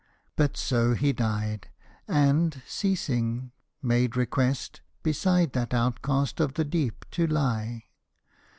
[0.35, 1.69] But so he died,
[2.07, 3.51] and, ceasing,
[3.83, 7.83] made request Beside that outcast of the deep to lie.